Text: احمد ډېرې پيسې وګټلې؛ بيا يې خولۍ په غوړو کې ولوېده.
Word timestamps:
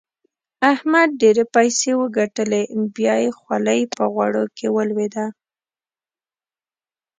احمد 0.73 1.09
ډېرې 1.21 1.43
پيسې 1.55 1.91
وګټلې؛ 2.01 2.61
بيا 2.95 3.15
يې 3.23 3.29
خولۍ 3.39 3.81
په 3.95 4.03
غوړو 4.13 4.43
کې 4.57 4.67
ولوېده. 4.75 5.25